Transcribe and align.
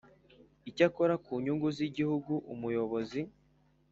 Icyakora 0.69 1.13
ku 1.25 1.33
nyungu 1.43 1.67
z 1.75 1.79
Igihugu 1.87 2.33
umuyobozi 2.53 3.19